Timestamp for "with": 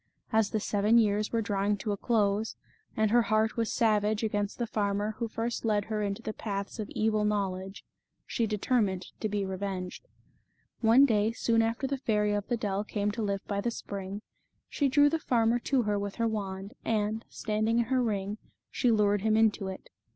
15.99-16.15